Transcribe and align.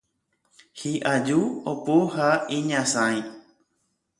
Hi'aju, 0.83 1.41
opu 1.73 1.99
ha 2.15 2.31
iñasãi. 2.57 3.17